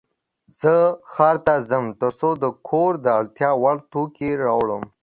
[0.59, 0.73] زه
[1.11, 4.83] ښار ته ځم ترڅو د کور د اړتیا وړ توکې راوړم.